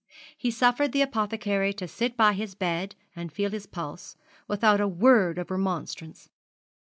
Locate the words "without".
4.47-4.81